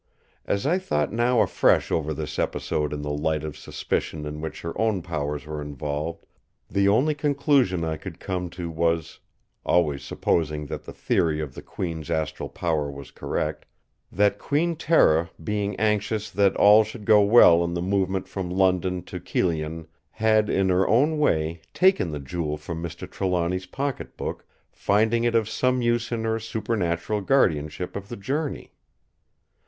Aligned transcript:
As 0.45 0.65
I 0.65 0.79
thought 0.79 1.13
now 1.13 1.41
afresh 1.41 1.91
over 1.91 2.11
this 2.11 2.39
episode 2.39 2.91
in 2.91 3.03
the 3.03 3.11
light 3.13 3.43
of 3.43 3.55
suspicion 3.55 4.25
in 4.25 4.41
which 4.41 4.61
her 4.61 4.73
own 4.81 5.03
powers 5.03 5.45
were 5.45 5.61
involved, 5.61 6.25
the 6.67 6.87
only 6.89 7.13
conclusion 7.13 7.83
I 7.83 7.97
could 7.97 8.19
come 8.19 8.49
to 8.57 8.71
was—always 8.71 10.01
supposing 10.03 10.65
that 10.65 10.85
the 10.85 10.91
theory 10.91 11.39
of 11.39 11.53
the 11.53 11.61
Queen's 11.61 12.09
astral 12.09 12.49
power 12.49 12.89
was 12.89 13.11
correct—that 13.11 14.39
Queen 14.39 14.75
Tera 14.75 15.29
being 15.43 15.75
anxious 15.75 16.31
that 16.31 16.55
all 16.55 16.83
should 16.83 17.05
go 17.05 17.21
well 17.21 17.63
in 17.63 17.75
the 17.75 17.81
movement 17.83 18.27
from 18.27 18.49
London 18.49 19.03
to 19.03 19.19
Kyllion 19.19 19.85
had 20.09 20.49
in 20.49 20.69
her 20.69 20.87
own 20.87 21.19
way 21.19 21.61
taken 21.75 22.09
the 22.09 22.17
Jewel 22.19 22.57
from 22.57 22.81
Mr. 22.81 23.07
Trelawny's 23.07 23.67
pocket 23.67 24.17
book, 24.17 24.47
finding 24.71 25.25
it 25.25 25.35
of 25.35 25.47
some 25.47 25.83
use 25.83 26.11
in 26.11 26.23
her 26.23 26.39
supernatural 26.39 27.21
guardianship 27.21 27.95
of 27.95 28.09
the 28.09 28.17
journey. 28.17 28.71